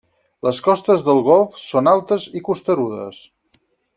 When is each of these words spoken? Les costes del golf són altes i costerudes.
Les 0.45 0.61
costes 0.67 1.03
del 1.09 1.19
golf 1.27 1.59
són 1.65 1.91
altes 1.93 2.27
i 2.41 2.45
costerudes. 2.51 3.21